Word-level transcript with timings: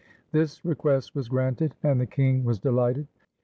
This 0.31 0.65
request 0.65 1.13
was 1.13 1.29
granted, 1.29 1.75
and 1.83 2.01
the 2.01 2.07
king 2.07 2.43
was 2.43 2.57
delighted. 2.57 3.05